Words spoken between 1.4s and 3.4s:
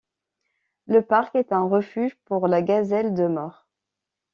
un refuge pour la gazelle de